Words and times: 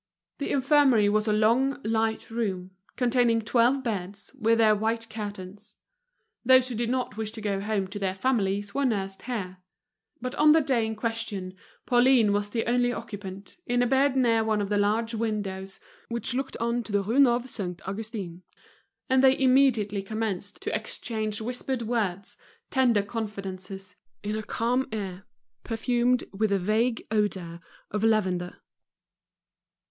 The 0.39 0.49
infirmary 0.49 1.09
was 1.09 1.27
a 1.27 1.31
long, 1.31 1.79
light 1.83 2.31
room, 2.31 2.71
containing 2.95 3.43
twelve 3.43 3.83
beds, 3.83 4.33
with 4.33 4.57
their 4.57 4.75
white 4.75 5.07
curtains. 5.11 5.77
Those 6.43 6.69
who 6.69 6.73
did 6.73 6.89
not 6.89 7.17
wish 7.17 7.29
to 7.33 7.39
go 7.39 7.59
home 7.61 7.85
to 7.89 7.99
their 7.99 8.15
families 8.15 8.73
were 8.73 8.83
nursed 8.83 9.21
here. 9.21 9.57
But 10.19 10.33
on 10.33 10.53
the 10.53 10.61
day 10.61 10.87
in 10.87 10.95
question, 10.95 11.53
Pauline 11.85 12.33
was 12.33 12.49
the 12.49 12.65
only 12.65 12.91
occupant, 12.91 13.57
in 13.67 13.83
a 13.83 13.85
bed 13.85 14.17
near 14.17 14.43
one 14.43 14.59
of 14.59 14.69
the 14.69 14.79
large 14.79 15.13
windows 15.13 15.79
which 16.09 16.33
looked 16.33 16.57
on 16.57 16.81
to 16.85 16.91
the 16.91 17.03
Rue 17.03 17.19
Neuve 17.19 17.47
Saint 17.47 17.79
Augustin. 17.87 18.41
And 19.07 19.23
they 19.23 19.37
immediately 19.39 20.01
commenced 20.01 20.63
to 20.63 20.75
exchange 20.75 21.41
whispered 21.41 21.83
words, 21.83 22.37
tender 22.71 23.03
confidences, 23.03 23.95
in 24.23 24.31
the 24.35 24.41
calm 24.41 24.87
air, 24.91 25.25
perfumed 25.63 26.23
with 26.33 26.51
a 26.51 26.57
vague 26.57 27.05
odor 27.11 27.59
of 27.91 28.03
lavender. 28.03 28.63